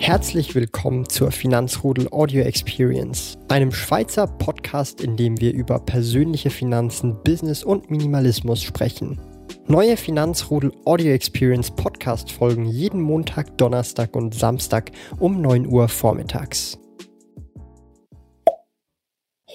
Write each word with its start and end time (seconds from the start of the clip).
Herzlich 0.00 0.54
willkommen 0.54 1.06
zur 1.10 1.30
Finanzrudel 1.30 2.08
Audio 2.10 2.40
Experience, 2.42 3.36
einem 3.48 3.70
Schweizer 3.70 4.26
Podcast, 4.26 5.02
in 5.02 5.18
dem 5.18 5.38
wir 5.42 5.52
über 5.52 5.78
persönliche 5.78 6.48
Finanzen, 6.48 7.22
Business 7.22 7.62
und 7.62 7.90
Minimalismus 7.90 8.62
sprechen. 8.62 9.20
Neue 9.66 9.98
Finanzrudel 9.98 10.72
Audio 10.86 11.12
Experience 11.12 11.70
Podcast 11.70 12.32
folgen 12.32 12.64
jeden 12.64 13.02
Montag, 13.02 13.58
Donnerstag 13.58 14.16
und 14.16 14.34
Samstag 14.34 14.90
um 15.18 15.42
9 15.42 15.66
Uhr 15.66 15.86
vormittags. 15.86 16.79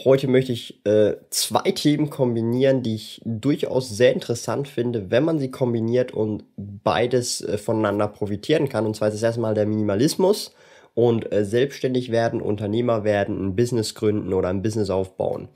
Heute 0.06 0.28
möchte 0.28 0.52
ich 0.52 0.86
äh, 0.86 1.16
zwei 1.32 1.72
Themen 1.72 2.12
kombinieren, 2.12 2.84
die 2.84 2.94
ich 2.94 3.22
durchaus 3.26 3.90
sehr 3.90 4.14
interessant 4.14 4.68
finde, 4.68 5.10
wenn 5.10 5.26
man 5.26 5.40
sie 5.40 5.50
kombiniert 5.50 6.12
und 6.12 6.44
beides 6.56 7.42
äh, 7.42 7.58
voneinander 7.58 8.08
profitieren 8.08 8.70
kann. 8.70 8.86
Und 8.86 8.96
zwar 8.96 9.08
ist 9.08 9.16
es 9.16 9.24
erstmal 9.24 9.56
der 9.56 9.66
Minimalismus 9.66 10.54
und 10.94 11.34
äh, 11.34 11.44
selbstständig 11.44 12.12
werden, 12.12 12.40
Unternehmer 12.40 13.04
werden, 13.04 13.48
ein 13.48 13.56
Business 13.56 13.96
gründen 13.96 14.32
oder 14.32 14.50
ein 14.50 14.62
Business 14.62 14.92
aufbauen. 14.92 15.50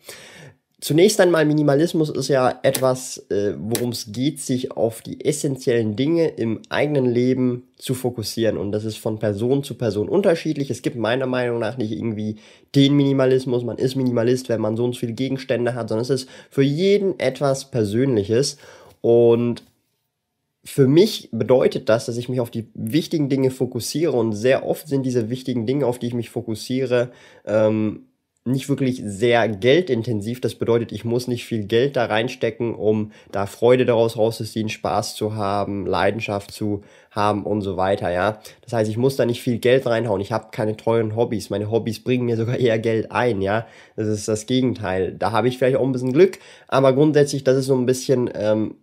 Zunächst 0.81 1.19
einmal 1.19 1.45
Minimalismus 1.45 2.09
ist 2.09 2.29
ja 2.29 2.57
etwas, 2.63 3.17
äh, 3.29 3.53
worum 3.57 3.89
es 3.89 4.13
geht, 4.13 4.39
sich 4.39 4.71
auf 4.71 5.01
die 5.01 5.25
essentiellen 5.25 5.97
Dinge 5.97 6.29
im 6.29 6.61
eigenen 6.69 7.05
Leben 7.05 7.63
zu 7.75 7.93
fokussieren. 7.93 8.57
Und 8.57 8.71
das 8.71 8.85
ist 8.85 8.97
von 8.97 9.19
Person 9.19 9.63
zu 9.63 9.75
Person 9.75 10.07
unterschiedlich. 10.07 10.69
Es 10.71 10.81
gibt 10.81 10.95
meiner 10.95 11.25
Meinung 11.25 11.59
nach 11.59 11.77
nicht 11.77 11.91
irgendwie 11.91 12.37
den 12.75 12.95
Minimalismus, 12.95 13.65
man 13.65 13.77
ist 13.77 13.97
Minimalist, 13.97 14.47
wenn 14.47 14.61
man 14.61 14.77
so 14.77 14.85
und 14.85 14.93
so 14.93 14.99
viele 14.99 15.13
Gegenstände 15.13 15.75
hat, 15.75 15.89
sondern 15.89 16.03
es 16.03 16.09
ist 16.09 16.29
für 16.49 16.63
jeden 16.63 17.19
etwas 17.19 17.71
Persönliches. 17.71 18.57
Und 19.01 19.63
für 20.63 20.87
mich 20.87 21.29
bedeutet 21.31 21.89
das, 21.89 22.05
dass 22.05 22.15
ich 22.15 22.29
mich 22.29 22.39
auf 22.39 22.51
die 22.51 22.67
wichtigen 22.73 23.27
Dinge 23.27 23.51
fokussiere 23.51 24.13
und 24.13 24.33
sehr 24.33 24.65
oft 24.65 24.87
sind 24.87 25.03
diese 25.03 25.29
wichtigen 25.29 25.65
Dinge, 25.65 25.85
auf 25.85 25.99
die 25.99 26.07
ich 26.07 26.13
mich 26.13 26.29
fokussiere, 26.29 27.11
ähm, 27.45 28.05
nicht 28.49 28.69
wirklich 28.69 29.01
sehr 29.03 29.47
geldintensiv. 29.47 30.41
Das 30.41 30.55
bedeutet, 30.55 30.91
ich 30.91 31.05
muss 31.05 31.27
nicht 31.27 31.45
viel 31.45 31.65
Geld 31.65 31.95
da 31.95 32.05
reinstecken, 32.05 32.75
um 32.75 33.11
da 33.31 33.45
Freude 33.45 33.85
daraus 33.85 34.17
rauszuziehen, 34.17 34.69
Spaß 34.69 35.15
zu 35.15 35.35
haben, 35.35 35.85
Leidenschaft 35.85 36.51
zu 36.51 36.81
haben 37.11 37.45
und 37.45 37.61
so 37.61 37.77
weiter, 37.77 38.11
ja. 38.11 38.39
Das 38.61 38.73
heißt, 38.73 38.89
ich 38.89 38.97
muss 38.97 39.15
da 39.15 39.25
nicht 39.25 39.41
viel 39.41 39.57
Geld 39.57 39.85
reinhauen. 39.85 40.21
Ich 40.21 40.31
habe 40.31 40.49
keine 40.51 40.77
teuren 40.77 41.15
Hobbys. 41.15 41.49
Meine 41.49 41.71
Hobbys 41.71 42.03
bringen 42.03 42.25
mir 42.25 42.37
sogar 42.37 42.57
eher 42.57 42.79
Geld 42.79 43.11
ein, 43.11 43.41
ja. 43.41 43.65
Das 43.95 44.07
ist 44.07 44.27
das 44.27 44.45
Gegenteil. 44.45 45.15
Da 45.17 45.31
habe 45.31 45.47
ich 45.47 45.57
vielleicht 45.57 45.77
auch 45.77 45.85
ein 45.85 45.91
bisschen 45.91 46.13
Glück, 46.13 46.39
aber 46.67 46.93
grundsätzlich, 46.93 47.43
das 47.43 47.57
ist 47.57 47.65
so 47.65 47.75
ein 47.75 47.85
bisschen 47.85 48.29
ähm, 48.33 48.75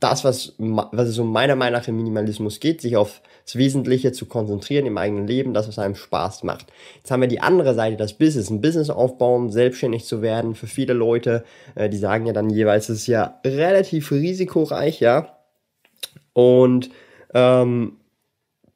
das, 0.00 0.24
was, 0.24 0.54
was 0.58 1.08
es 1.08 1.14
so 1.14 1.24
meiner 1.24 1.56
Meinung 1.56 1.80
nach 1.80 1.88
im 1.88 1.96
Minimalismus 1.96 2.60
geht, 2.60 2.80
sich 2.80 2.96
auf 2.96 3.20
das 3.44 3.56
Wesentliche 3.56 4.12
zu 4.12 4.26
konzentrieren 4.26 4.86
im 4.86 4.98
eigenen 4.98 5.26
Leben, 5.26 5.54
das, 5.54 5.66
was 5.66 5.78
einem 5.78 5.94
Spaß 5.94 6.44
macht. 6.44 6.66
Jetzt 6.96 7.10
haben 7.10 7.20
wir 7.20 7.28
die 7.28 7.40
andere 7.40 7.74
Seite, 7.74 7.96
das 7.96 8.12
Business, 8.12 8.50
ein 8.50 8.60
Business 8.60 8.90
aufbauen, 8.90 9.50
selbstständig 9.50 10.04
zu 10.04 10.22
werden. 10.22 10.54
Für 10.54 10.66
viele 10.66 10.92
Leute, 10.92 11.44
äh, 11.74 11.88
die 11.88 11.96
sagen 11.96 12.26
ja 12.26 12.32
dann 12.32 12.50
jeweils, 12.50 12.88
es 12.88 13.00
ist 13.00 13.06
ja 13.06 13.40
relativ 13.44 14.12
risikoreich, 14.12 15.00
ja. 15.00 15.38
Und 16.32 16.90
ähm, 17.34 17.96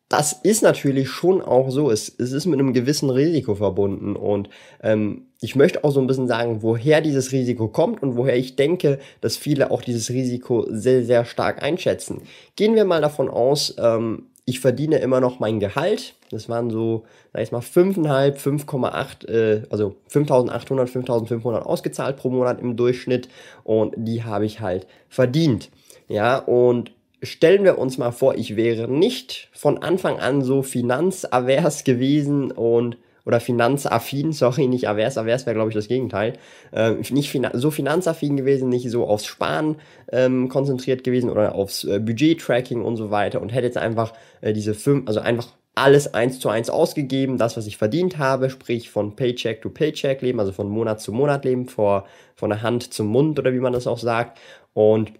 das 0.08 0.32
ist 0.32 0.62
natürlich 0.62 1.08
schon 1.08 1.40
auch 1.40 1.70
so. 1.70 1.90
Es, 1.90 2.08
es 2.18 2.32
ist 2.32 2.46
mit 2.46 2.58
einem 2.58 2.72
gewissen 2.72 3.08
Risiko 3.08 3.54
verbunden. 3.54 4.16
Und 4.16 4.50
ähm, 4.82 5.26
ich 5.42 5.56
möchte 5.56 5.82
auch 5.82 5.90
so 5.90 6.00
ein 6.00 6.06
bisschen 6.06 6.28
sagen, 6.28 6.62
woher 6.62 7.00
dieses 7.00 7.32
Risiko 7.32 7.66
kommt 7.66 8.00
und 8.00 8.16
woher 8.16 8.36
ich 8.36 8.54
denke, 8.54 9.00
dass 9.20 9.36
viele 9.36 9.72
auch 9.72 9.82
dieses 9.82 10.08
Risiko 10.10 10.66
sehr, 10.70 11.04
sehr 11.04 11.24
stark 11.24 11.62
einschätzen. 11.62 12.22
Gehen 12.54 12.76
wir 12.76 12.84
mal 12.84 13.00
davon 13.00 13.28
aus, 13.28 13.74
ähm, 13.76 14.28
ich 14.44 14.60
verdiene 14.60 14.98
immer 14.98 15.20
noch 15.20 15.40
mein 15.40 15.58
Gehalt. 15.58 16.14
Das 16.30 16.48
waren 16.48 16.70
so, 16.70 17.04
sag 17.32 17.42
ich 17.42 17.50
mal, 17.50 17.60
5,5, 17.60 18.36
5,8, 18.36 19.28
äh, 19.28 19.62
also 19.68 19.96
5.800, 20.12 20.86
5.500 20.86 21.62
ausgezahlt 21.62 22.16
pro 22.16 22.30
Monat 22.30 22.60
im 22.60 22.76
Durchschnitt. 22.76 23.28
Und 23.64 23.94
die 23.96 24.22
habe 24.22 24.46
ich 24.46 24.60
halt 24.60 24.86
verdient. 25.08 25.70
Ja, 26.08 26.38
und 26.38 26.92
stellen 27.20 27.64
wir 27.64 27.78
uns 27.78 27.98
mal 27.98 28.12
vor, 28.12 28.36
ich 28.36 28.54
wäre 28.54 28.86
nicht 28.86 29.48
von 29.52 29.78
Anfang 29.78 30.20
an 30.20 30.42
so 30.42 30.62
finanzavers 30.62 31.82
gewesen 31.82 32.52
und 32.52 32.96
oder 33.24 33.40
finanzaffin, 33.40 34.32
sorry, 34.32 34.66
nicht 34.66 34.88
avers, 34.88 35.18
avers 35.18 35.46
wäre 35.46 35.54
glaube 35.54 35.70
ich 35.70 35.74
das 35.74 35.88
Gegenteil, 35.88 36.34
äh, 36.72 36.92
nicht 37.10 37.30
fina 37.30 37.50
so 37.54 37.70
finanzaffin 37.70 38.36
gewesen, 38.36 38.68
nicht 38.68 38.90
so 38.90 39.06
aufs 39.06 39.26
Sparen 39.26 39.76
ähm, 40.10 40.48
konzentriert 40.48 41.04
gewesen 41.04 41.30
oder 41.30 41.54
aufs 41.54 41.84
äh, 41.84 41.98
Budget-Tracking 41.98 42.82
und 42.82 42.96
so 42.96 43.10
weiter 43.10 43.40
und 43.40 43.50
hätte 43.50 43.66
jetzt 43.66 43.78
einfach 43.78 44.12
äh, 44.40 44.52
diese 44.52 44.74
fünf, 44.74 45.08
also 45.08 45.20
einfach 45.20 45.48
alles 45.74 46.12
eins 46.12 46.38
zu 46.38 46.48
eins 46.48 46.68
ausgegeben, 46.68 47.38
das, 47.38 47.56
was 47.56 47.66
ich 47.66 47.78
verdient 47.78 48.18
habe, 48.18 48.50
sprich 48.50 48.90
von 48.90 49.16
Paycheck 49.16 49.62
to 49.62 49.70
Paycheck 49.70 50.20
leben, 50.20 50.38
also 50.38 50.52
von 50.52 50.68
Monat 50.68 51.00
zu 51.00 51.12
Monat 51.12 51.44
leben, 51.44 51.66
vor, 51.66 52.06
von 52.34 52.50
der 52.50 52.62
Hand 52.62 52.92
zum 52.92 53.06
Mund 53.06 53.38
oder 53.38 53.54
wie 53.54 53.60
man 53.60 53.72
das 53.72 53.86
auch 53.86 53.98
sagt. 53.98 54.38
Und 54.74 55.12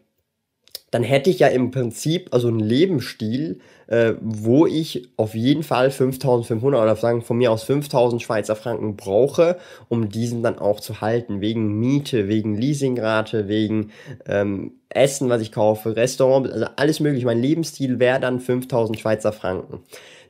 dann 0.93 1.03
hätte 1.03 1.31
ich 1.31 1.39
ja 1.39 1.49
im 1.49 1.71
Prinzip 1.71 2.29
also 2.33 2.49
einen 2.49 2.61
Lebensstil, 2.61 3.61
äh, 3.87 4.13
wo 4.21 4.67
ich 4.67 5.09
auf 5.17 5.35
jeden 5.35 5.63
Fall 5.63 5.91
5500 5.91 6.81
oder 6.81 6.97
sagen 6.97 7.23
von 7.23 7.39
mir 7.39 7.51
aus 7.51 7.65
5000 7.65 8.21
Schweizer 8.21 8.57
Franken 8.57 8.95
brauche, 8.95 9.57
um 9.89 10.11
diesen 10.11 10.43
dann 10.43 10.59
auch 10.59 10.81
zu 10.81 11.01
halten, 11.01 11.41
wegen 11.41 11.81
Miete, 11.81 12.29
wegen 12.29 12.57
Leasingrate, 12.57 13.49
wegen 13.49 13.91
ähm, 14.27 14.73
Essen, 14.91 15.31
was 15.31 15.41
ich 15.41 15.51
kaufe, 15.51 15.97
Restaurant, 15.97 16.53
also 16.53 16.67
alles 16.77 17.01
mögliche. 17.01 17.25
Mein 17.25 17.41
Lebensstil 17.41 17.99
wäre 17.99 18.21
dann 18.21 18.39
5000 18.39 19.01
Schweizer 19.01 19.33
Franken. 19.33 19.81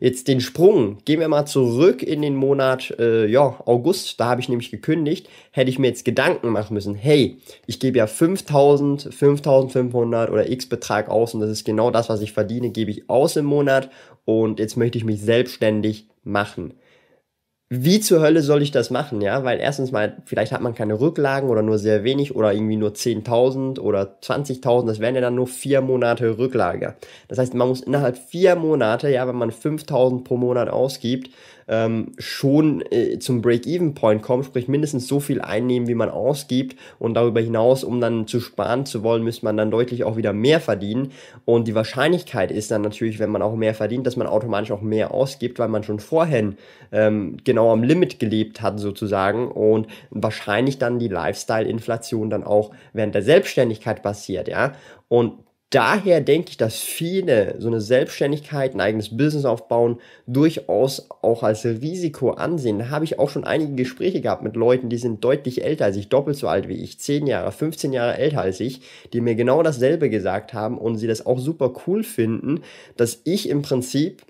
Jetzt 0.03 0.27
den 0.27 0.41
Sprung, 0.41 0.99
gehen 1.05 1.21
wir 1.21 1.29
mal 1.29 1.47
zurück 1.47 2.03
in 2.03 2.23
den 2.23 2.35
Monat 2.35 2.93
äh, 2.99 3.25
ja, 3.29 3.61
August, 3.67 4.19
da 4.19 4.25
habe 4.25 4.41
ich 4.41 4.49
nämlich 4.49 4.73
gekündigt, 4.73 5.29
hätte 5.53 5.71
ich 5.71 5.79
mir 5.79 5.87
jetzt 5.87 6.05
Gedanken 6.05 6.49
machen 6.49 6.75
müssen, 6.75 6.97
hey, 6.97 7.39
ich 7.69 7.79
gebe 7.79 7.99
ja 7.99 8.09
5000, 8.09 9.15
5500 9.15 10.29
oder 10.29 10.51
x 10.51 10.67
Betrag 10.67 11.09
aus 11.09 11.35
und 11.35 11.41
das 11.41 11.51
ist 11.51 11.65
genau 11.65 11.93
das, 11.93 12.09
was 12.09 12.21
ich 12.21 12.33
verdiene, 12.33 12.71
gebe 12.71 12.91
ich 12.91 13.09
aus 13.09 13.37
im 13.37 13.45
Monat. 13.45 13.91
Und 14.25 14.59
jetzt 14.59 14.77
möchte 14.77 14.99
ich 14.99 15.05
mich 15.05 15.21
selbstständig 15.21 16.09
machen 16.25 16.75
wie 17.75 18.01
zur 18.01 18.21
Hölle 18.21 18.43
soll 18.43 18.61
ich 18.61 18.71
das 18.71 18.91
machen, 18.91 19.23
ja? 19.23 19.45
Weil 19.45 19.59
erstens 19.59 19.93
mal, 19.93 20.19
vielleicht 20.27 20.53
hat 20.53 20.61
man 20.61 20.75
keine 20.75 21.01
Rücklagen 21.01 21.49
oder 21.49 21.63
nur 21.63 21.79
sehr 21.79 22.05
wenig 22.05 22.37
oder 22.37 22.53
irgendwie 22.53 22.77
nur 22.77 22.91
10.000 22.91 23.81
oder 23.81 24.19
20.000, 24.23 24.87
das 24.87 25.01
wären 25.01 25.15
ja 25.15 25.23
dann 25.23 25.37
nur 25.37 25.47
vier 25.47 25.81
Monate 25.81 26.37
Rücklage. 26.37 26.97
Das 27.29 27.39
heißt, 27.39 27.55
man 27.55 27.69
muss 27.69 27.81
innerhalb 27.81 28.19
vier 28.19 28.57
Monate, 28.57 29.09
ja, 29.09 29.27
wenn 29.27 29.37
man 29.37 29.51
5.000 29.51 30.23
pro 30.23 30.37
Monat 30.37 30.69
ausgibt, 30.69 31.31
ähm, 31.69 32.13
schon 32.19 32.83
äh, 32.91 33.19
zum 33.19 33.43
Break-Even-Point 33.43 34.23
kommen, 34.23 34.45
sprich 34.45 34.69
mindestens 34.69 35.07
so 35.07 35.21
viel 35.21 35.41
einnehmen, 35.41 35.89
wie 35.89 35.95
man 35.95 36.11
ausgibt 36.11 36.77
und 36.99 37.15
darüber 37.15 37.41
hinaus, 37.41 37.85
um 37.85 38.01
dann 38.01 38.27
zu 38.27 38.41
sparen 38.41 38.87
zu 38.87 39.03
wollen, 39.03 39.23
müsste 39.23 39.45
man 39.45 39.57
dann 39.57 39.71
deutlich 39.71 40.05
auch 40.05 40.17
wieder 40.17 40.33
mehr 40.33 40.61
verdienen 40.61 41.13
und 41.45 41.69
die 41.69 41.75
Wahrscheinlichkeit 41.75 42.51
ist 42.51 42.71
dann 42.71 42.83
natürlich, 42.83 43.19
wenn 43.19 43.31
man 43.31 43.43
auch 43.43 43.55
mehr 43.55 43.75
verdient, 43.75 44.07
dass 44.07 44.17
man 44.17 44.27
automatisch 44.27 44.71
auch 44.71 44.83
mehr 44.83 45.13
ausgibt, 45.13 45.59
weil 45.59 45.69
man 45.69 45.83
schon 45.83 46.01
vorhin 46.01 46.57
ähm, 46.91 47.37
genau 47.45 47.62
am 47.71 47.83
Limit 47.83 48.19
gelebt 48.19 48.63
hat 48.63 48.81
sozusagen 48.81 49.51
und 49.51 49.87
wahrscheinlich 50.11 50.79
dann 50.79 50.99
die 50.99 51.09
Lifestyle-Inflation 51.09 52.31
dann 52.31 52.45
auch 52.45 52.73
während 52.93 53.15
der 53.15 53.23
Selbstständigkeit 53.23 54.03
passiert, 54.03 54.49
ja 54.49 54.73
und 55.09 55.35
daher 55.73 56.21
denke 56.21 56.51
ich, 56.51 56.57
dass 56.57 56.77
viele 56.77 57.57
so 57.59 57.69
eine 57.69 57.81
Selbstständigkeit, 57.81 58.75
ein 58.75 58.81
eigenes 58.81 59.17
Business 59.17 59.45
aufbauen, 59.45 59.99
durchaus 60.27 61.09
auch 61.23 61.43
als 61.43 61.65
Risiko 61.65 62.31
ansehen. 62.31 62.79
Da 62.79 62.91
habe 62.91 63.05
ich 63.05 63.19
auch 63.19 63.31
schon 63.31 63.45
einige 63.45 63.75
Gespräche 63.75 64.21
gehabt 64.21 64.43
mit 64.43 64.55
Leuten, 64.55 64.91
die 64.91 64.99
sind 64.99 65.25
deutlich 65.25 65.65
älter 65.65 65.87
als 65.87 65.97
ich, 65.97 66.09
doppelt 66.09 66.37
so 66.37 66.49
alt 66.49 66.69
wie 66.69 66.83
ich, 66.83 67.01
10 67.01 67.27
Jahre, 67.27 67.53
15 67.53 67.93
Jahre 67.93 68.19
älter 68.19 68.43
als 68.43 68.61
ich, 68.61 68.83
die 69.13 69.21
mir 69.21 69.35
genau 69.35 69.63
dasselbe 69.63 70.11
gesagt 70.11 70.53
haben 70.53 70.79
und 70.79 70.97
sie 70.97 71.07
das 71.07 71.25
auch 71.25 71.39
super 71.39 71.73
cool 71.87 72.05
finden, 72.05 72.61
dass 72.97 73.23
ich 73.25 73.49
im 73.49 73.63
Prinzip 73.63 74.23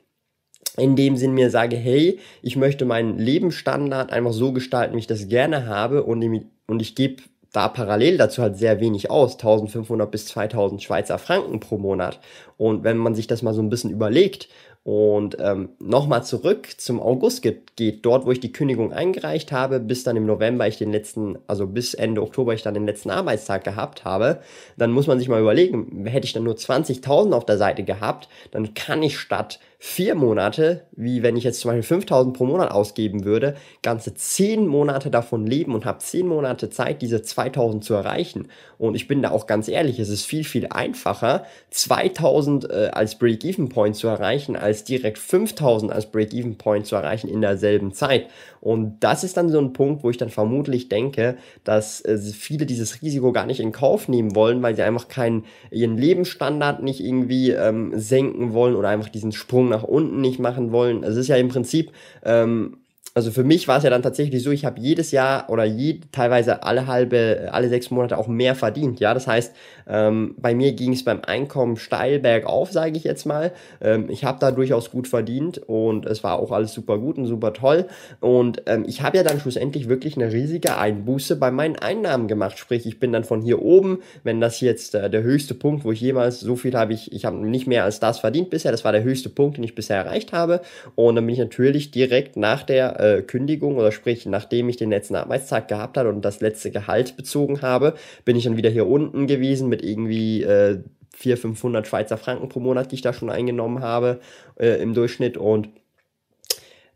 in 0.76 0.96
dem 0.96 1.16
Sinn 1.16 1.32
mir 1.32 1.50
sage, 1.50 1.76
hey, 1.76 2.18
ich 2.40 2.56
möchte 2.56 2.84
meinen 2.84 3.18
Lebensstandard 3.18 4.12
einfach 4.12 4.32
so 4.32 4.52
gestalten, 4.52 4.94
wie 4.94 5.00
ich 5.00 5.06
das 5.06 5.28
gerne 5.28 5.66
habe 5.66 6.04
und, 6.04 6.22
und 6.66 6.82
ich 6.82 6.94
gebe 6.94 7.22
da 7.52 7.68
parallel 7.68 8.16
dazu 8.16 8.42
halt 8.42 8.56
sehr 8.56 8.80
wenig 8.80 9.10
aus, 9.10 9.34
1500 9.34 10.10
bis 10.10 10.26
2000 10.26 10.82
Schweizer 10.82 11.18
Franken 11.18 11.60
pro 11.60 11.76
Monat. 11.76 12.18
Und 12.56 12.82
wenn 12.82 12.96
man 12.96 13.14
sich 13.14 13.26
das 13.26 13.42
mal 13.42 13.52
so 13.52 13.60
ein 13.60 13.68
bisschen 13.68 13.90
überlegt 13.90 14.48
und 14.84 15.36
ähm, 15.38 15.68
nochmal 15.78 16.24
zurück 16.24 16.68
zum 16.78 16.98
August 16.98 17.42
geht, 17.42 17.76
geht, 17.76 18.04
dort, 18.04 18.26
wo 18.26 18.32
ich 18.32 18.40
die 18.40 18.52
Kündigung 18.52 18.92
eingereicht 18.92 19.52
habe, 19.52 19.78
bis 19.78 20.02
dann 20.02 20.16
im 20.16 20.26
November 20.26 20.66
ich 20.66 20.78
den 20.78 20.90
letzten, 20.90 21.38
also 21.46 21.66
bis 21.66 21.94
Ende 21.94 22.22
Oktober 22.22 22.54
ich 22.54 22.62
dann 22.62 22.74
den 22.74 22.86
letzten 22.86 23.10
Arbeitstag 23.10 23.64
gehabt 23.64 24.04
habe, 24.04 24.40
dann 24.78 24.90
muss 24.90 25.06
man 25.06 25.18
sich 25.18 25.28
mal 25.28 25.40
überlegen, 25.40 26.06
hätte 26.06 26.26
ich 26.26 26.32
dann 26.32 26.44
nur 26.44 26.54
20.000 26.54 27.32
auf 27.32 27.44
der 27.44 27.58
Seite 27.58 27.84
gehabt, 27.84 28.28
dann 28.50 28.74
kann 28.74 29.02
ich 29.02 29.18
statt 29.18 29.60
vier 29.84 30.14
Monate, 30.14 30.86
wie 30.92 31.24
wenn 31.24 31.36
ich 31.36 31.42
jetzt 31.42 31.58
zum 31.58 31.70
Beispiel 31.70 31.82
5000 31.82 32.36
pro 32.36 32.44
Monat 32.44 32.70
ausgeben 32.70 33.24
würde, 33.24 33.56
ganze 33.82 34.14
zehn 34.14 34.64
Monate 34.68 35.10
davon 35.10 35.44
leben 35.44 35.74
und 35.74 35.84
habe 35.84 35.98
zehn 35.98 36.28
Monate 36.28 36.70
Zeit, 36.70 37.02
diese 37.02 37.20
2000 37.20 37.82
zu 37.82 37.94
erreichen. 37.94 38.46
Und 38.78 38.94
ich 38.94 39.08
bin 39.08 39.22
da 39.22 39.32
auch 39.32 39.48
ganz 39.48 39.66
ehrlich, 39.66 39.98
es 39.98 40.08
ist 40.08 40.24
viel, 40.24 40.44
viel 40.44 40.68
einfacher, 40.68 41.46
2000 41.70 42.70
äh, 42.70 42.90
als 42.92 43.18
Break-Even-Point 43.18 43.96
zu 43.96 44.06
erreichen, 44.06 44.54
als 44.54 44.84
direkt 44.84 45.18
5000 45.18 45.90
als 45.90 46.12
Break-Even-Point 46.12 46.86
zu 46.86 46.94
erreichen 46.94 47.28
in 47.28 47.40
derselben 47.40 47.92
Zeit. 47.92 48.28
Und 48.60 49.00
das 49.00 49.24
ist 49.24 49.36
dann 49.36 49.50
so 49.50 49.58
ein 49.58 49.72
Punkt, 49.72 50.04
wo 50.04 50.10
ich 50.10 50.16
dann 50.16 50.30
vermutlich 50.30 50.88
denke, 50.88 51.36
dass 51.64 52.00
äh, 52.02 52.18
viele 52.18 52.66
dieses 52.66 53.02
Risiko 53.02 53.32
gar 53.32 53.46
nicht 53.46 53.58
in 53.58 53.72
Kauf 53.72 54.06
nehmen 54.06 54.36
wollen, 54.36 54.62
weil 54.62 54.76
sie 54.76 54.82
einfach 54.82 55.08
keinen, 55.08 55.44
ihren 55.72 55.98
Lebensstandard 55.98 56.84
nicht 56.84 57.00
irgendwie 57.00 57.50
ähm, 57.50 57.90
senken 57.96 58.52
wollen 58.52 58.76
oder 58.76 58.88
einfach 58.88 59.08
diesen 59.08 59.32
Sprung 59.32 59.71
nach 59.72 59.82
unten 59.82 60.20
nicht 60.20 60.38
machen 60.38 60.70
wollen. 60.70 61.02
Es 61.02 61.16
ist 61.16 61.28
ja 61.28 61.36
im 61.36 61.48
Prinzip 61.48 61.90
ähm, 62.24 62.78
also 63.14 63.30
für 63.30 63.44
mich 63.44 63.68
war 63.68 63.78
es 63.78 63.84
ja 63.84 63.90
dann 63.90 64.02
tatsächlich 64.02 64.42
so, 64.42 64.50
ich 64.50 64.64
habe 64.64 64.80
jedes 64.80 65.10
Jahr 65.10 65.50
oder 65.50 65.64
je, 65.64 66.00
teilweise 66.12 66.62
alle 66.62 66.86
halbe, 66.86 67.50
alle 67.52 67.68
sechs 67.68 67.90
Monate 67.90 68.16
auch 68.16 68.26
mehr 68.26 68.54
verdient. 68.54 69.00
Ja, 69.00 69.12
das 69.12 69.26
heißt, 69.26 69.54
ähm, 69.86 70.34
bei 70.38 70.54
mir 70.54 70.72
ging 70.72 70.92
es 70.94 71.04
beim 71.04 71.20
Einkommen 71.20 71.76
steil 71.76 72.20
bergauf, 72.20 72.72
sage 72.72 72.96
ich 72.96 73.04
jetzt 73.04 73.26
mal. 73.26 73.52
Ähm, 73.82 74.08
ich 74.08 74.24
habe 74.24 74.38
da 74.40 74.50
durchaus 74.50 74.90
gut 74.90 75.08
verdient 75.08 75.58
und 75.58 76.06
es 76.06 76.24
war 76.24 76.38
auch 76.38 76.52
alles 76.52 76.72
super 76.72 76.98
gut 76.98 77.18
und 77.18 77.26
super 77.26 77.52
toll. 77.52 77.86
Und 78.20 78.62
ähm, 78.66 78.84
ich 78.86 79.02
habe 79.02 79.18
ja 79.18 79.22
dann 79.24 79.40
schlussendlich 79.40 79.88
wirklich 79.88 80.16
eine 80.16 80.32
riesige 80.32 80.78
Einbuße 80.78 81.36
bei 81.36 81.50
meinen 81.50 81.76
Einnahmen 81.76 82.28
gemacht. 82.28 82.58
Sprich, 82.58 82.86
ich 82.86 82.98
bin 82.98 83.12
dann 83.12 83.24
von 83.24 83.42
hier 83.42 83.60
oben, 83.60 83.98
wenn 84.24 84.40
das 84.40 84.60
jetzt 84.60 84.94
äh, 84.94 85.10
der 85.10 85.22
höchste 85.22 85.54
Punkt, 85.54 85.84
wo 85.84 85.92
ich 85.92 86.00
jemals 86.00 86.40
so 86.40 86.56
viel 86.56 86.74
habe, 86.74 86.94
ich, 86.94 87.12
ich 87.12 87.26
habe 87.26 87.36
nicht 87.36 87.66
mehr 87.66 87.84
als 87.84 88.00
das 88.00 88.20
verdient 88.20 88.48
bisher. 88.48 88.72
Das 88.72 88.84
war 88.84 88.92
der 88.92 89.02
höchste 89.02 89.28
Punkt, 89.28 89.58
den 89.58 89.64
ich 89.64 89.74
bisher 89.74 89.98
erreicht 89.98 90.32
habe. 90.32 90.62
Und 90.94 91.16
dann 91.16 91.26
bin 91.26 91.34
ich 91.34 91.40
natürlich 91.40 91.90
direkt 91.90 92.38
nach 92.38 92.62
der 92.62 93.01
äh, 93.02 93.22
Kündigung 93.22 93.76
oder 93.76 93.92
sprich, 93.92 94.26
nachdem 94.26 94.68
ich 94.68 94.76
den 94.76 94.90
letzten 94.90 95.16
Arbeitstag 95.16 95.68
gehabt 95.68 95.96
habe 95.96 96.08
und 96.08 96.24
das 96.24 96.40
letzte 96.40 96.70
Gehalt 96.70 97.16
bezogen 97.16 97.62
habe, 97.62 97.94
bin 98.24 98.36
ich 98.36 98.44
dann 98.44 98.56
wieder 98.56 98.70
hier 98.70 98.86
unten 98.86 99.26
gewesen 99.26 99.68
mit 99.68 99.82
irgendwie 99.82 100.42
äh, 100.42 100.80
400, 101.14 101.40
500 101.40 101.86
Schweizer 101.86 102.16
Franken 102.16 102.48
pro 102.48 102.60
Monat, 102.60 102.90
die 102.90 102.96
ich 102.96 103.02
da 103.02 103.12
schon 103.12 103.30
eingenommen 103.30 103.80
habe 103.80 104.20
äh, 104.58 104.80
im 104.82 104.94
Durchschnitt 104.94 105.36
und 105.36 105.68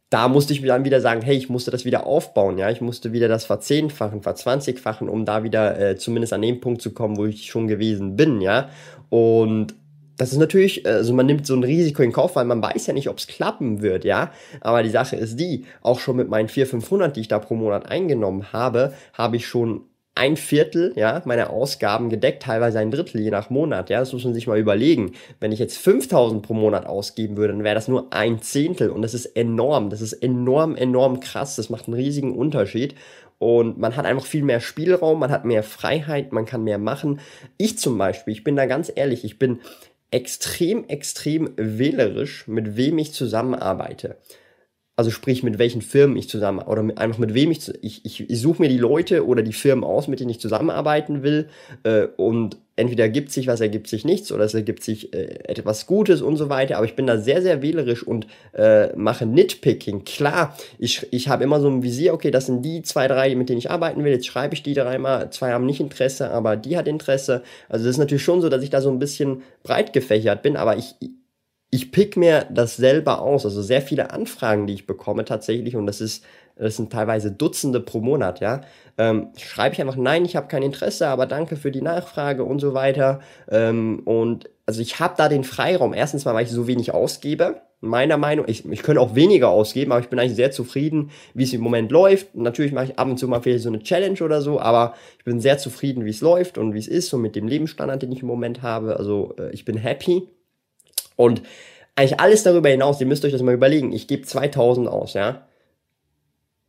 da 0.09 0.29
musste 0.29 0.53
ich 0.53 0.61
mir 0.61 0.69
dann 0.69 0.85
wieder 0.85 1.01
sagen, 1.01 1.21
hey, 1.23 1.37
ich 1.37 1.49
musste 1.49 1.73
das 1.73 1.85
wieder 1.85 2.07
aufbauen, 2.07 2.59
ja, 2.59 2.71
ich 2.71 2.81
musste 2.81 3.13
wieder 3.13 3.27
das 3.27 3.45
verzehnfachen, 3.45 4.23
verzwanzigfachen, 4.23 5.09
um 5.09 5.25
da 5.25 5.43
wieder 5.43 5.79
äh, 5.79 5.97
zumindest 5.97 6.33
an 6.33 6.43
den 6.43 6.61
Punkt 6.61 6.81
zu 6.81 6.93
kommen, 6.93 7.17
wo 7.17 7.27
ich 7.27 7.47
schon 7.47 7.67
gewesen 7.67 8.15
bin, 8.15 8.41
ja. 8.41 8.71
Und 9.11 9.75
das 10.17 10.33
ist 10.33 10.39
natürlich, 10.39 10.87
also 10.87 11.13
man 11.13 11.27
nimmt 11.27 11.47
so 11.47 11.55
ein 11.55 11.63
Risiko 11.63 12.03
in 12.03 12.13
Kauf, 12.13 12.37
weil 12.37 12.45
man 12.45 12.63
weiß 12.63 12.87
ja 12.87 12.95
nicht, 12.95 13.09
ob 13.09 13.19
es 13.19 13.27
klappen 13.27 13.83
wird, 13.83 14.05
ja. 14.05 14.33
Aber 14.61 14.83
die 14.83 14.91
Sache 14.91 15.17
ist 15.17 15.39
die, 15.39 15.65
auch 15.83 16.01
schon 16.01 16.17
mit 16.17 16.29
meinen 16.29 16.49
400, 16.49 16.71
500, 16.71 17.17
die 17.17 17.21
ich 17.21 17.29
da 17.29 17.39
pro 17.39 17.55
Monat 17.55 17.91
eingenommen 17.91 18.53
habe, 18.53 18.95
habe 19.13 19.37
ich 19.37 19.47
schon 19.47 19.83
ein 20.15 20.37
Viertel, 20.39 20.95
ja, 20.97 21.21
meiner 21.27 21.51
Ausgaben 21.51 22.09
gedeckt, 22.09 22.43
teilweise 22.43 22.79
ein 22.79 22.91
Drittel, 22.91 23.21
je 23.21 23.31
nach 23.31 23.51
Monat, 23.51 23.91
ja. 23.91 24.01
Das 24.01 24.15
muss 24.15 24.25
man 24.25 24.33
sich 24.33 24.47
mal 24.47 24.59
überlegen. 24.59 25.13
Wenn 25.41 25.53
ich 25.53 25.59
jetzt 25.59 25.77
5000 25.77 26.43
pro 26.43 26.55
Monat 26.55 26.87
ausgeben 26.87 27.37
würde, 27.37 27.53
dann 27.53 27.65
wäre 27.65 27.75
das 27.75 27.89
nur 27.89 28.13
ein 28.15 28.41
Zehntel 28.41 28.89
und 28.91 29.03
das 29.03 29.13
ist 29.13 29.27
enorm. 29.27 29.91
Das 29.91 30.01
ist 30.01 30.15
enorm, 30.15 30.75
enorm 30.77 31.21
krass. 31.21 31.57
Das 31.57 31.69
macht 31.69 31.87
einen 31.87 31.95
riesigen 31.95 32.35
Unterschied. 32.35 32.95
Und 33.39 33.79
man 33.79 33.97
hat 33.97 34.07
einfach 34.07 34.25
viel 34.25 34.43
mehr 34.43 34.61
Spielraum, 34.61 35.21
man 35.21 35.31
hat 35.31 35.45
mehr 35.45 35.63
Freiheit, 35.63 36.33
man 36.33 36.47
kann 36.47 36.65
mehr 36.65 36.79
machen. 36.79 37.21
Ich 37.59 37.79
zum 37.79 37.99
Beispiel, 37.99 38.33
ich 38.33 38.45
bin 38.45 38.57
da 38.57 38.65
ganz 38.65 38.91
ehrlich, 38.95 39.25
ich 39.25 39.39
bin 39.39 39.59
extrem, 40.17 40.89
extrem 40.89 41.51
wählerisch, 41.57 42.49
mit 42.49 42.75
wem 42.79 42.97
ich 42.97 43.13
zusammenarbeite. 43.13 44.17
Also 44.99 45.11
sprich, 45.11 45.43
mit 45.43 45.59
welchen 45.59 45.83
Firmen 45.83 46.17
ich 46.17 46.27
zusammen 46.27 46.61
oder 46.61 46.83
mit, 46.83 46.97
einfach 46.97 47.19
mit 47.19 47.35
wem 47.35 47.51
ich 47.51 47.71
ich, 47.83 48.03
ich, 48.07 48.31
ich 48.31 48.41
suche 48.41 48.63
mir 48.63 48.71
die 48.71 48.79
Leute 48.79 49.27
oder 49.27 49.43
die 49.43 49.53
Firmen 49.53 49.85
aus, 49.85 50.09
mit 50.09 50.21
denen 50.21 50.31
ich 50.31 50.41
zusammenarbeiten 50.41 51.23
will 51.23 51.49
äh, 51.83 52.07
und 52.17 52.57
entweder 52.77 53.05
ergibt 53.05 53.31
sich 53.31 53.47
was, 53.47 53.61
ergibt 53.61 53.89
sich 53.89 54.07
nichts 54.07 54.33
oder 54.33 54.45
es 54.45 54.55
ergibt 54.55 54.83
sich 54.83 55.13
äh, 55.13 55.39
etwas 55.45 55.87
Gutes 55.87 56.23
und 56.23 56.37
so 56.37 56.49
weiter. 56.49 56.79
Aber 56.79 56.87
ich 56.87 56.97
bin 56.97 57.07
da 57.07 57.19
sehr, 57.19 57.43
sehr 57.43 57.61
wählerisch 57.61 58.03
und 58.03 58.27
äh, 58.55 58.97
mache 58.97 59.27
Nitpicking. 59.27 60.05
Klar, 60.05 60.57
ich, 60.79 61.07
ich 61.11 61.29
habe 61.29 61.45
immer 61.45 61.61
so 61.61 61.69
ein 61.69 61.83
Visier, 61.83 62.15
okay, 62.15 62.31
das 62.31 62.47
sind 62.47 62.63
die 62.63 62.81
zwei, 62.81 63.07
drei, 63.07 63.35
mit 63.35 63.51
denen 63.51 63.59
ich 63.59 63.71
arbeiten 63.71 64.03
will. 64.03 64.13
Jetzt 64.13 64.27
schreibe 64.27 64.55
ich 64.55 64.63
die 64.63 64.73
dreimal. 64.73 65.29
Zwei 65.29 65.53
haben 65.53 65.67
nicht 65.67 65.81
Interesse, 65.81 66.31
aber 66.31 66.57
die 66.57 66.79
hat 66.79 66.89
Interesse. 66.89 67.43
Also 67.69 67.85
das 67.85 67.97
ist 67.97 67.99
natürlich 67.99 68.25
schon 68.25 68.41
so, 68.41 68.49
dass 68.49 68.63
ich 68.63 68.71
da 68.71 68.81
so 68.81 68.91
ein 68.91 68.99
bisschen 68.99 69.43
breit 69.63 69.93
gefächert 69.93 70.41
bin, 70.43 70.57
aber 70.57 70.79
ich, 70.79 70.95
ich 71.71 71.93
pick 71.93 72.17
mir 72.17 72.47
das 72.51 72.77
selber 72.77 73.21
aus. 73.21 73.45
Also 73.45 73.63
sehr 73.63 73.83
viele 73.83 74.11
Anfragen, 74.11 74.67
die 74.67 74.75
ich 74.75 74.87
bekomme 74.87 75.25
tatsächlich, 75.25 75.77
und 75.77 75.87
das 75.87 76.01
ist, 76.01 76.25
das 76.57 76.77
sind 76.77 76.93
teilweise 76.93 77.33
Dutzende 77.33 77.81
pro 77.81 78.01
Monat, 78.01 78.41
ja. 78.41 78.63
Ähm, 78.99 79.29
schreibe 79.37 79.75
ich 79.75 79.81
einfach, 79.81 79.97
nein, 79.97 80.25
ich 80.25 80.37
habe 80.37 80.49
kein 80.49 80.63
Interesse, 80.63 81.09
aber 81.09 81.27
danke 81.27 81.57
für 81.57 81.71
die 81.71 81.83
Nachfrage 81.83 82.45
und 82.45 82.61
so 82.61 82.73
weiter. 82.73 83.21
Ähm, 83.51 84.01
und 84.05 84.49
also 84.65 84.81
ich 84.81 84.99
habe 85.01 85.15
da 85.17 85.29
den 85.29 85.45
Freiraum. 85.45 85.95
Erstens 85.95 86.25
mal, 86.25 86.35
weil 86.35 86.45
ich 86.45 86.51
so 86.51 86.67
wenig 86.67 86.93
ausgebe. 86.93 87.61
Meiner 87.81 88.17
Meinung, 88.17 88.47
ich, 88.49 88.65
ich 88.65 88.83
könnte 88.83 89.01
auch 89.01 89.15
weniger 89.15 89.51
ausgeben, 89.51 89.93
aber 89.93 90.01
ich 90.01 90.09
bin 90.09 90.19
eigentlich 90.19 90.35
sehr 90.35 90.51
zufrieden, 90.51 91.11
wie 91.35 91.45
es 91.45 91.53
im 91.53 91.61
Moment 91.61 91.93
läuft. 91.93 92.35
Natürlich 92.35 92.73
mache 92.73 92.87
ich 92.87 92.99
ab 92.99 93.07
und 93.07 93.19
zu 93.19 93.29
mal 93.29 93.43
vielleicht 93.43 93.63
so 93.63 93.69
eine 93.69 93.81
Challenge 93.81 94.21
oder 94.23 94.41
so, 94.41 94.59
aber 94.59 94.95
ich 95.19 95.25
bin 95.25 95.41
sehr 95.41 95.59
zufrieden, 95.59 96.05
wie 96.05 96.11
es 96.11 96.23
läuft 96.23 96.59
und 96.59 96.73
wie 96.75 96.79
es 96.79 96.89
ist, 96.89 97.11
so 97.11 97.19
mit 97.19 97.37
dem 97.37 97.47
Lebensstandard, 97.47 98.03
den 98.03 98.13
ich 98.13 98.23
im 98.23 98.29
Moment 98.29 98.63
habe. 98.63 98.97
Also 98.97 99.35
äh, 99.39 99.53
ich 99.53 99.65
bin 99.65 99.77
happy. 99.77 100.29
Und 101.17 101.43
eigentlich 101.97 102.21
alles 102.21 102.43
darüber 102.43 102.69
hinaus, 102.69 103.01
ihr 103.01 103.07
müsst 103.07 103.25
euch 103.25 103.33
das 103.33 103.43
mal 103.43 103.55
überlegen, 103.55 103.93
ich 103.93 104.07
gebe 104.07 104.23
2000 104.23 104.89
aus, 104.89 105.15
ja. 105.15 105.47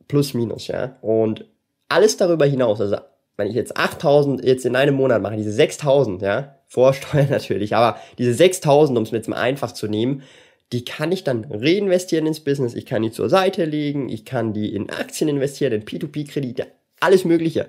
Plus, 0.07 0.33
minus, 0.33 0.67
ja. 0.67 0.97
Und 1.01 1.45
alles 1.89 2.17
darüber 2.17 2.45
hinaus, 2.45 2.81
also 2.81 2.97
wenn 3.35 3.47
ich 3.47 3.55
jetzt 3.55 3.77
8000 3.77 4.43
jetzt 4.43 4.65
in 4.65 4.75
einem 4.75 4.95
Monat 4.95 5.21
mache, 5.21 5.35
diese 5.35 5.51
6000, 5.51 6.21
ja, 6.21 6.55
Vorsteuer 6.67 7.25
natürlich, 7.29 7.75
aber 7.75 7.99
diese 8.17 8.33
6000, 8.33 8.97
um 8.97 9.03
es 9.03 9.11
mir 9.11 9.19
jetzt 9.19 9.29
mal 9.29 9.37
einfach 9.37 9.73
zu 9.73 9.87
nehmen, 9.87 10.23
die 10.73 10.83
kann 10.83 11.11
ich 11.11 11.23
dann 11.23 11.45
reinvestieren 11.49 12.25
ins 12.25 12.41
Business, 12.41 12.73
ich 12.73 12.85
kann 12.85 13.01
die 13.01 13.11
zur 13.11 13.29
Seite 13.29 13.63
legen, 13.63 14.09
ich 14.09 14.25
kann 14.25 14.53
die 14.53 14.73
in 14.73 14.89
Aktien 14.89 15.29
investieren, 15.29 15.71
in 15.71 15.85
P2P-Kredite, 15.85 16.67
alles 16.99 17.23
Mögliche 17.23 17.67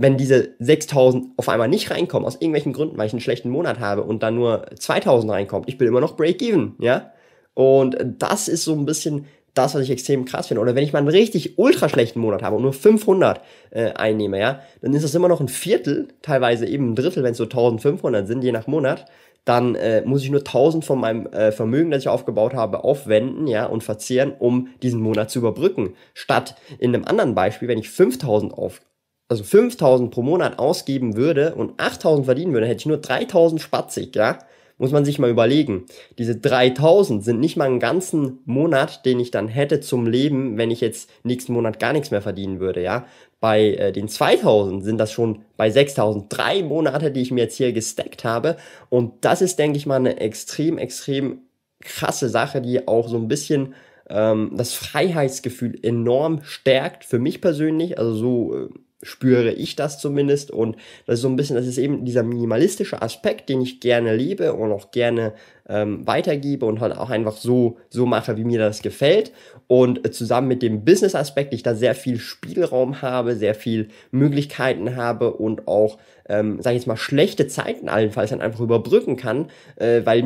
wenn 0.00 0.16
diese 0.16 0.50
6000 0.60 1.32
auf 1.36 1.48
einmal 1.48 1.66
nicht 1.66 1.90
reinkommen, 1.90 2.24
aus 2.24 2.36
irgendwelchen 2.36 2.72
Gründen, 2.72 2.96
weil 2.96 3.08
ich 3.08 3.12
einen 3.12 3.20
schlechten 3.20 3.50
Monat 3.50 3.80
habe 3.80 4.04
und 4.04 4.22
dann 4.22 4.36
nur 4.36 4.64
2000 4.78 5.32
reinkommt, 5.32 5.68
ich 5.68 5.76
bin 5.76 5.88
immer 5.88 6.00
noch 6.00 6.16
Break-Even, 6.16 6.76
ja? 6.78 7.10
Und 7.54 7.96
das 8.00 8.46
ist 8.46 8.62
so 8.62 8.74
ein 8.74 8.86
bisschen 8.86 9.26
das, 9.54 9.74
was 9.74 9.82
ich 9.82 9.90
extrem 9.90 10.24
krass 10.24 10.46
finde. 10.46 10.60
Oder 10.60 10.76
wenn 10.76 10.84
ich 10.84 10.92
mal 10.92 11.00
einen 11.00 11.08
richtig 11.08 11.58
ultra 11.58 11.88
schlechten 11.88 12.20
Monat 12.20 12.44
habe 12.44 12.54
und 12.54 12.62
nur 12.62 12.72
500 12.72 13.40
äh, 13.70 13.90
einnehme, 13.94 14.38
ja, 14.38 14.60
dann 14.80 14.94
ist 14.94 15.02
das 15.02 15.16
immer 15.16 15.26
noch 15.26 15.40
ein 15.40 15.48
Viertel, 15.48 16.06
teilweise 16.22 16.66
eben 16.66 16.92
ein 16.92 16.94
Drittel, 16.94 17.24
wenn 17.24 17.32
es 17.32 17.38
so 17.38 17.44
1500 17.44 18.28
sind, 18.28 18.44
je 18.44 18.52
nach 18.52 18.68
Monat. 18.68 19.06
Dann 19.44 19.74
äh, 19.74 20.02
muss 20.02 20.22
ich 20.22 20.30
nur 20.30 20.40
1000 20.40 20.84
von 20.84 21.00
meinem 21.00 21.26
äh, 21.32 21.50
Vermögen, 21.50 21.90
das 21.90 22.02
ich 22.02 22.08
aufgebaut 22.08 22.54
habe, 22.54 22.84
aufwenden, 22.84 23.48
ja, 23.48 23.66
und 23.66 23.82
verzehren, 23.82 24.32
um 24.38 24.68
diesen 24.80 25.00
Monat 25.00 25.30
zu 25.30 25.40
überbrücken. 25.40 25.94
Statt 26.14 26.54
in 26.78 26.94
einem 26.94 27.04
anderen 27.04 27.34
Beispiel, 27.34 27.66
wenn 27.66 27.78
ich 27.78 27.90
5000 27.90 28.52
auf, 28.52 28.80
also 29.28 29.44
5000 29.44 30.10
pro 30.10 30.22
Monat 30.22 30.58
ausgeben 30.58 31.16
würde 31.16 31.54
und 31.54 31.78
8000 31.78 32.24
verdienen 32.24 32.52
würde, 32.52 32.66
hätte 32.66 32.80
ich 32.80 32.86
nur 32.86 32.98
3000 32.98 33.60
spatzig, 33.60 34.16
ja. 34.16 34.38
Muss 34.80 34.92
man 34.92 35.04
sich 35.04 35.18
mal 35.18 35.28
überlegen. 35.28 35.86
Diese 36.18 36.36
3000 36.36 37.24
sind 37.24 37.40
nicht 37.40 37.56
mal 37.56 37.64
einen 37.64 37.80
ganzen 37.80 38.38
Monat, 38.44 39.04
den 39.04 39.18
ich 39.18 39.32
dann 39.32 39.48
hätte 39.48 39.80
zum 39.80 40.06
Leben, 40.06 40.56
wenn 40.56 40.70
ich 40.70 40.80
jetzt 40.80 41.10
nächsten 41.24 41.52
Monat 41.52 41.80
gar 41.80 41.92
nichts 41.92 42.12
mehr 42.12 42.22
verdienen 42.22 42.60
würde, 42.60 42.82
ja. 42.82 43.04
Bei 43.40 43.74
äh, 43.74 43.92
den 43.92 44.08
2000 44.08 44.82
sind 44.84 44.98
das 44.98 45.12
schon 45.12 45.44
bei 45.56 45.70
6000 45.70 46.26
drei 46.28 46.62
Monate, 46.62 47.10
die 47.10 47.22
ich 47.22 47.30
mir 47.30 47.42
jetzt 47.42 47.56
hier 47.56 47.72
gestackt 47.72 48.24
habe. 48.24 48.56
Und 48.88 49.24
das 49.24 49.42
ist, 49.42 49.58
denke 49.58 49.78
ich 49.78 49.86
mal, 49.86 49.96
eine 49.96 50.20
extrem, 50.20 50.78
extrem 50.78 51.42
krasse 51.80 52.28
Sache, 52.28 52.60
die 52.60 52.86
auch 52.88 53.08
so 53.08 53.16
ein 53.16 53.28
bisschen 53.28 53.74
ähm, 54.08 54.52
das 54.54 54.74
Freiheitsgefühl 54.74 55.78
enorm 55.82 56.40
stärkt 56.42 57.04
für 57.04 57.18
mich 57.18 57.40
persönlich. 57.40 57.98
Also 57.98 58.14
so 58.14 58.56
äh, 58.56 58.68
spüre 59.02 59.52
ich 59.52 59.76
das 59.76 60.00
zumindest 60.00 60.50
und 60.50 60.76
das 61.06 61.16
ist 61.16 61.22
so 61.22 61.28
ein 61.28 61.36
bisschen, 61.36 61.56
das 61.56 61.66
ist 61.66 61.78
eben 61.78 62.04
dieser 62.04 62.22
minimalistische 62.22 63.00
Aspekt, 63.00 63.48
den 63.48 63.60
ich 63.60 63.80
gerne 63.80 64.14
liebe 64.16 64.52
und 64.54 64.72
auch 64.72 64.90
gerne 64.90 65.34
ähm, 65.68 66.06
weitergebe 66.06 66.66
und 66.66 66.80
halt 66.80 66.96
auch 66.96 67.10
einfach 67.10 67.36
so, 67.36 67.78
so 67.90 68.06
mache, 68.06 68.36
wie 68.36 68.44
mir 68.44 68.58
das 68.58 68.82
gefällt 68.82 69.32
und 69.68 70.04
äh, 70.04 70.10
zusammen 70.10 70.48
mit 70.48 70.62
dem 70.62 70.84
Business-Aspekt, 70.84 71.54
ich 71.54 71.62
da 71.62 71.74
sehr 71.74 71.94
viel 71.94 72.18
Spielraum 72.18 73.00
habe, 73.02 73.36
sehr 73.36 73.54
viel 73.54 73.88
Möglichkeiten 74.10 74.96
habe 74.96 75.34
und 75.34 75.68
auch, 75.68 75.98
ähm, 76.28 76.60
sage 76.60 76.76
ich 76.76 76.82
jetzt 76.82 76.88
mal, 76.88 76.96
schlechte 76.96 77.46
Zeiten 77.46 77.88
allenfalls 77.88 78.30
dann 78.30 78.40
einfach 78.40 78.60
überbrücken 78.60 79.16
kann, 79.16 79.50
äh, 79.76 80.00
weil 80.04 80.24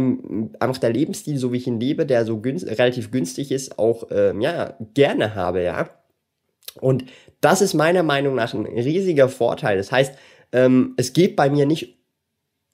einfach 0.61 0.79
der 0.79 0.93
Lebensstil, 0.93 1.37
so 1.37 1.53
wie 1.53 1.59
ich 1.59 1.67
ihn 1.67 1.81
lebe, 1.81 2.07
der 2.07 2.25
so 2.25 2.41
günst 2.41 2.67
relativ 2.67 3.11
günstig 3.11 3.53
ist, 3.53 3.79
auch, 3.79 4.09
ähm, 4.11 4.41
ja, 4.41 4.77
gerne 4.95 5.35
habe, 5.35 5.63
ja. 5.63 5.91
Und 6.81 7.05
das 7.41 7.61
ist 7.61 7.75
meiner 7.75 8.03
Meinung 8.03 8.35
nach 8.35 8.55
ein 8.55 8.67
riesiger 8.67 9.29
Vorteil. 9.29 9.77
Das 9.77 9.93
heißt, 9.93 10.15
ähm, 10.53 10.95
es 10.97 11.13
geht 11.13 11.37
bei 11.37 11.51
mir 11.51 11.67
nicht 11.67 11.99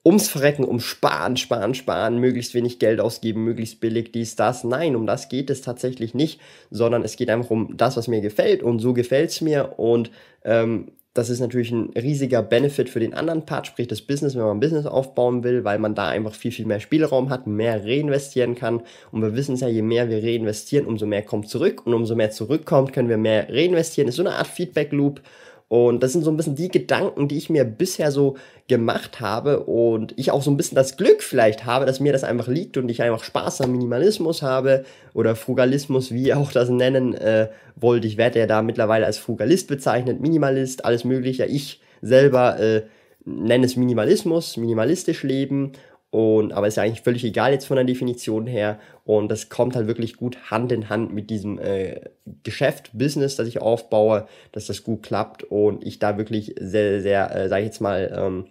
ums 0.05 0.29
Verrecken, 0.29 0.65
um 0.65 0.81
Sparen, 0.81 1.37
Sparen, 1.37 1.75
Sparen, 1.75 2.19
möglichst 2.19 2.55
wenig 2.55 2.79
Geld 2.79 3.01
ausgeben, 3.01 3.45
möglichst 3.45 3.81
billig, 3.81 4.13
dies, 4.13 4.37
das. 4.37 4.65
Nein, 4.65 4.97
um 4.97 5.07
das 5.07 5.29
geht 5.29 5.51
es 5.51 5.61
tatsächlich 5.61 6.15
nicht, 6.15 6.41
sondern 6.71 7.03
es 7.03 7.17
geht 7.17 7.29
einfach 7.31 7.51
um 7.51 7.77
das, 7.77 7.97
was 7.97 8.09
mir 8.09 8.21
gefällt 8.21 8.63
und 8.63 8.79
so 8.79 8.95
gefällt 8.95 9.31
es 9.31 9.41
mir 9.41 9.79
und 9.79 10.11
ähm, 10.45 10.93
das 11.15 11.31
ist 11.31 11.41
natürlich 11.41 11.73
ein 11.73 11.91
riesiger 11.97 12.43
Benefit 12.43 12.89
für 12.89 13.01
den 13.01 13.15
anderen 13.15 13.45
Part, 13.45 13.67
sprich 13.67 13.89
das 13.89 14.03
Business, 14.03 14.37
wenn 14.37 14.43
man 14.43 14.59
ein 14.59 14.61
Business 14.61 14.87
aufbauen 14.87 15.43
will, 15.43 15.65
weil 15.65 15.79
man 15.79 15.95
da 15.95 16.09
einfach 16.09 16.35
viel, 16.35 16.53
viel 16.53 16.67
mehr 16.67 16.81
Spielraum 16.81 17.31
hat, 17.31 17.47
mehr 17.47 17.85
reinvestieren 17.85 18.55
kann. 18.55 18.83
Und 19.11 19.23
wir 19.23 19.35
wissen 19.35 19.55
es 19.55 19.61
ja, 19.61 19.69
je 19.69 19.83
mehr 19.83 20.09
wir 20.09 20.23
reinvestieren, 20.23 20.87
umso 20.87 21.07
mehr 21.07 21.23
kommt 21.23 21.49
zurück. 21.49 21.87
Und 21.87 21.95
umso 21.95 22.15
mehr 22.15 22.31
zurückkommt, 22.31 22.93
können 22.93 23.09
wir 23.09 23.17
mehr 23.17 23.49
reinvestieren. 23.49 24.07
Das 24.07 24.13
ist 24.15 24.23
so 24.23 24.29
eine 24.29 24.37
Art 24.37 24.47
Feedback-Loop. 24.47 25.21
Und 25.69 26.03
das 26.03 26.13
sind 26.15 26.25
so 26.25 26.31
ein 26.31 26.37
bisschen 26.39 26.55
die 26.55 26.71
Gedanken, 26.71 27.29
die 27.29 27.37
ich 27.37 27.51
mir 27.51 27.65
bisher 27.65 28.11
so 28.11 28.37
gemacht 28.69 29.21
habe 29.21 29.65
und 29.65 30.15
ich 30.17 30.31
auch 30.31 30.43
so 30.43 30.51
ein 30.51 30.57
bisschen 30.57 30.77
das 30.77 30.97
Glück 30.97 31.23
vielleicht 31.23 31.67
habe, 31.67 31.85
dass 31.85 32.01
mir 32.01 32.13
das 32.13 32.25
einfach 32.25 32.49
liegt 32.49 32.79
und 32.79 32.89
ich 32.89 33.03
einfach 33.03 33.23
Spaß 33.23 33.61
am 33.61 33.73
Minimalismus 33.73 34.41
habe 34.41 34.85
oder 35.13 35.37
Frugalismus, 35.37 36.11
wie 36.11 36.33
auch 36.35 36.53
das 36.53 36.71
nennen 36.71 37.15
äh, 37.15 37.49
wollt. 37.77 38.07
Ich 38.07 38.17
werde 38.17 38.39
ja 38.39 38.47
da 38.47 38.63
mittlerweile 38.63 39.05
als 39.05 39.19
Frugalist 39.19 39.69
bezeichnet, 39.69 40.21
Minimalist, 40.21 40.87
alles 40.87 41.05
mögliche. 41.05 41.45
Ich 41.45 41.81
selber 42.01 42.59
äh, 42.59 42.83
nenne 43.27 43.67
es 43.67 43.77
Minimalismus, 43.77 44.57
minimalistisch 44.57 45.23
leben 45.23 45.73
und, 46.11 46.53
aber 46.53 46.67
ist 46.67 46.77
ja 46.77 46.85
eigentlich 46.85 47.03
völlig 47.03 47.23
egal 47.25 47.53
jetzt 47.53 47.67
von 47.67 47.77
der 47.77 47.85
Definition 47.85 48.47
her. 48.47 48.79
Und 49.05 49.29
das 49.31 49.51
kommt 49.51 49.77
halt 49.77 49.87
wirklich 49.87 50.17
gut 50.17 50.51
Hand 50.51 50.73
in 50.73 50.89
Hand 50.89 51.13
mit 51.13 51.29
diesem 51.29 51.59
äh, 51.59 52.01
Geschäft, 52.45 52.91
Business, 52.95 53.37
das 53.37 53.47
ich 53.47 53.61
aufbaue, 53.61 54.27
dass 54.53 54.67
das 54.67 54.85
gut 54.85 55.03
klappt 55.03 55.45
und 55.45 55.85
ich 55.87 55.99
da 55.99 56.17
wirklich 56.17 56.55
sehr, 56.59 57.03
sehr, 57.03 57.35
äh, 57.35 57.49
sage 57.49 57.63
ich 57.63 57.67
jetzt 57.67 57.81
mal, 57.81 58.11
ähm, 58.17 58.47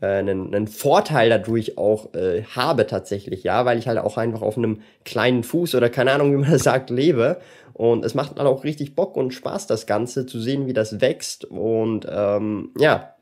äh, 0.00 0.06
einen, 0.06 0.54
einen 0.54 0.68
Vorteil 0.68 1.28
dadurch 1.28 1.76
auch 1.76 2.14
äh, 2.14 2.44
habe 2.44 2.86
tatsächlich, 2.86 3.42
ja, 3.42 3.64
weil 3.64 3.78
ich 3.78 3.88
halt 3.88 3.98
auch 3.98 4.16
einfach 4.16 4.42
auf 4.42 4.56
einem 4.56 4.82
kleinen 5.04 5.42
Fuß 5.42 5.74
oder 5.74 5.90
keine 5.90 6.12
Ahnung, 6.12 6.32
wie 6.32 6.40
man 6.40 6.52
das 6.52 6.62
sagt, 6.62 6.90
lebe. 6.90 7.40
Und 7.72 8.04
es 8.04 8.14
macht 8.14 8.36
halt 8.36 8.46
auch 8.46 8.62
richtig 8.62 8.94
Bock 8.94 9.16
und 9.16 9.34
Spaß, 9.34 9.66
das 9.66 9.86
Ganze 9.86 10.26
zu 10.26 10.40
sehen, 10.40 10.68
wie 10.68 10.72
das 10.72 11.00
wächst. 11.00 11.46
Und 11.46 12.06
ähm, 12.08 12.70
ja, 12.78 13.14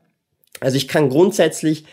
also 0.59 0.77
ich 0.77 0.87
kann 0.87 1.09
grundsätzlich 1.09 1.85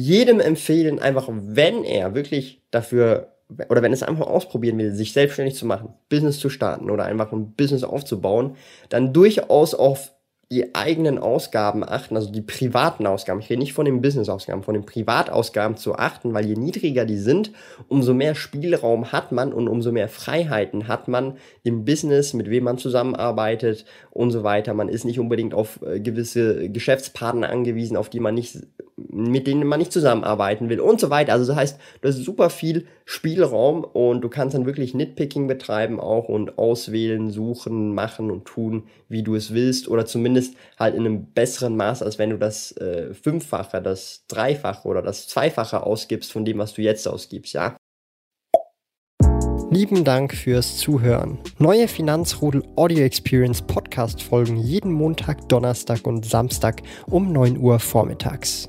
jedem 0.00 0.40
empfehlen, 0.40 0.98
einfach 0.98 1.28
wenn 1.30 1.84
er 1.84 2.14
wirklich 2.14 2.62
dafür 2.70 3.30
oder 3.68 3.82
wenn 3.82 3.92
es 3.92 4.02
einfach 4.02 4.26
ausprobieren 4.26 4.78
will, 4.78 4.94
sich 4.94 5.12
selbstständig 5.12 5.54
zu 5.54 5.66
machen, 5.66 5.94
Business 6.08 6.38
zu 6.38 6.48
starten 6.48 6.90
oder 6.90 7.04
einfach 7.04 7.30
ein 7.30 7.52
Business 7.52 7.84
aufzubauen, 7.84 8.56
dann 8.88 9.12
durchaus 9.12 9.74
auf 9.74 10.14
die 10.50 10.74
eigenen 10.74 11.18
Ausgaben 11.18 11.82
achten, 11.84 12.16
also 12.16 12.30
die 12.30 12.42
privaten 12.42 13.06
Ausgaben. 13.06 13.40
Ich 13.40 13.50
rede 13.50 13.60
nicht 13.60 13.72
von 13.72 13.86
den 13.86 14.02
Business-Ausgaben, 14.02 14.62
von 14.62 14.74
den 14.74 14.84
Privatausgaben 14.84 15.76
zu 15.76 15.96
achten, 15.96 16.34
weil 16.34 16.46
je 16.46 16.54
niedriger 16.54 17.04
die 17.04 17.16
sind, 17.16 17.50
umso 17.88 18.14
mehr 18.14 18.34
Spielraum 18.34 19.10
hat 19.10 19.32
man 19.32 19.52
und 19.52 19.68
umso 19.68 19.90
mehr 19.90 20.08
Freiheiten 20.08 20.86
hat 20.86 21.08
man 21.08 21.38
im 21.62 21.84
Business, 21.84 22.34
mit 22.34 22.50
wem 22.50 22.64
man 22.64 22.78
zusammenarbeitet 22.78 23.84
und 24.10 24.30
so 24.30 24.44
weiter. 24.44 24.74
Man 24.74 24.88
ist 24.88 25.04
nicht 25.04 25.18
unbedingt 25.18 25.54
auf 25.54 25.80
äh, 25.82 25.98
gewisse 25.98 26.68
Geschäftspartner 26.70 27.48
angewiesen, 27.48 27.96
auf 27.96 28.10
die 28.10 28.20
man 28.20 28.34
nicht 28.34 28.58
mit 28.96 29.46
denen 29.46 29.66
man 29.66 29.80
nicht 29.80 29.92
zusammenarbeiten 29.92 30.68
will 30.68 30.80
und 30.80 31.00
so 31.00 31.10
weiter. 31.10 31.32
Also 31.32 31.46
das 31.46 31.56
heißt, 31.56 31.80
du 32.00 32.08
hast 32.08 32.16
super 32.16 32.50
viel 32.50 32.86
Spielraum 33.04 33.84
und 33.84 34.20
du 34.20 34.28
kannst 34.28 34.54
dann 34.54 34.66
wirklich 34.66 34.94
Nitpicking 34.94 35.46
betreiben 35.46 35.98
auch 35.98 36.28
und 36.28 36.58
auswählen, 36.58 37.30
suchen, 37.30 37.94
machen 37.94 38.30
und 38.30 38.44
tun, 38.44 38.84
wie 39.08 39.22
du 39.22 39.34
es 39.34 39.52
willst 39.52 39.88
oder 39.88 40.06
zumindest 40.06 40.54
halt 40.78 40.94
in 40.94 41.00
einem 41.00 41.26
besseren 41.32 41.76
Maß, 41.76 42.02
als 42.02 42.18
wenn 42.18 42.30
du 42.30 42.38
das 42.38 42.72
äh, 42.76 43.12
Fünffache, 43.14 43.82
das 43.82 44.24
Dreifache 44.28 44.86
oder 44.86 45.02
das 45.02 45.26
Zweifache 45.26 45.82
ausgibst 45.82 46.32
von 46.32 46.44
dem, 46.44 46.58
was 46.58 46.74
du 46.74 46.82
jetzt 46.82 47.08
ausgibst, 47.08 47.54
ja. 47.54 47.76
Lieben 49.70 50.04
Dank 50.04 50.34
fürs 50.34 50.76
Zuhören. 50.76 51.38
Neue 51.58 51.88
Finanzrudel 51.88 52.62
Audio 52.76 53.02
Experience 53.02 53.60
Podcast 53.60 54.22
folgen 54.22 54.56
jeden 54.56 54.92
Montag, 54.92 55.48
Donnerstag 55.48 56.06
und 56.06 56.24
Samstag 56.24 56.82
um 57.06 57.32
9 57.32 57.58
Uhr 57.58 57.80
vormittags. 57.80 58.68